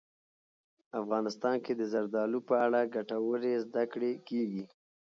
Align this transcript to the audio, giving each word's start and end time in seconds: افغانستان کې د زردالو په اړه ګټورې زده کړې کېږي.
افغانستان 1.01 1.55
کې 1.65 1.73
د 1.75 1.81
زردالو 1.93 2.39
په 2.49 2.55
اړه 2.65 2.91
ګټورې 2.95 3.53
زده 3.65 3.83
کړې 3.93 4.11
کېږي. 4.27 4.63